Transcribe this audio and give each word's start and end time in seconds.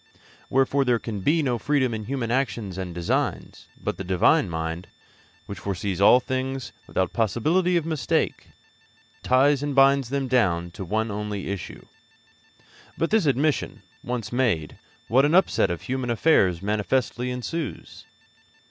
Wherefore 0.49 0.83
there 0.83 0.97
can 0.97 1.19
be 1.19 1.43
no 1.43 1.59
freedom 1.59 1.93
in 1.93 2.05
human 2.05 2.31
actions 2.31 2.75
and 2.75 2.91
designs; 2.91 3.67
but 3.79 3.97
the 3.97 4.03
Divine 4.03 4.49
mind, 4.49 4.87
which 5.45 5.59
foresees 5.59 6.01
all 6.01 6.19
things 6.19 6.71
without 6.87 7.13
possibility 7.13 7.77
of 7.77 7.85
mistake, 7.85 8.47
ties 9.21 9.61
and 9.61 9.75
binds 9.75 10.09
them 10.09 10.27
down 10.27 10.71
to 10.71 10.83
one 10.83 11.11
only 11.11 11.49
issue. 11.49 11.85
But 12.97 13.11
this 13.11 13.27
admission 13.27 13.83
once 14.03 14.31
made, 14.31 14.79
what 15.07 15.23
an 15.23 15.35
upset 15.35 15.69
of 15.69 15.83
human 15.83 16.09
affairs 16.09 16.63
manifestly 16.63 17.29
ensues! 17.29 18.07